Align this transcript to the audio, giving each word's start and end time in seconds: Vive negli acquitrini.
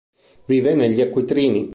Vive 0.47 0.73
negli 0.73 0.99
acquitrini. 1.01 1.69